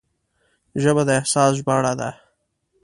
ژبه 0.81 1.01
د 1.07 1.09
احساس 1.19 1.51
ژباړه 1.57 1.93
ده 1.99 2.09